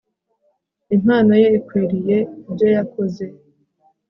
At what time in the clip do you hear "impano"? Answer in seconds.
0.95-1.31